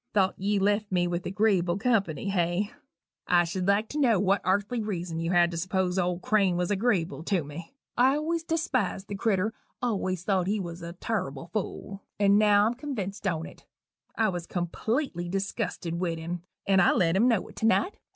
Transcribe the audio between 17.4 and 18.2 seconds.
it to night.